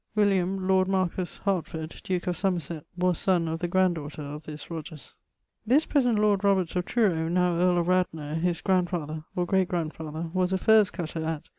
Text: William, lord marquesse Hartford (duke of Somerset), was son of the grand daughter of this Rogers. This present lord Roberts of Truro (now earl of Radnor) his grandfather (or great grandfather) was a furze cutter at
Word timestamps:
William, 0.15 0.67
lord 0.67 0.87
marquesse 0.87 1.37
Hartford 1.45 2.01
(duke 2.03 2.25
of 2.25 2.35
Somerset), 2.35 2.85
was 2.97 3.19
son 3.19 3.47
of 3.47 3.59
the 3.59 3.67
grand 3.67 3.93
daughter 3.93 4.23
of 4.23 4.45
this 4.45 4.71
Rogers. 4.71 5.19
This 5.63 5.85
present 5.85 6.17
lord 6.17 6.43
Roberts 6.43 6.75
of 6.75 6.85
Truro 6.85 7.27
(now 7.29 7.53
earl 7.55 7.77
of 7.77 7.87
Radnor) 7.87 8.33
his 8.33 8.61
grandfather 8.61 9.25
(or 9.35 9.45
great 9.45 9.67
grandfather) 9.67 10.31
was 10.33 10.53
a 10.53 10.57
furze 10.57 10.89
cutter 10.89 11.23
at 11.23 11.43